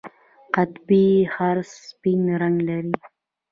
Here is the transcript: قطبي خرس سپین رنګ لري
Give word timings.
قطبي 0.55 1.07
خرس 1.33 1.69
سپین 1.87 2.21
رنګ 2.41 2.57
لري 2.67 2.93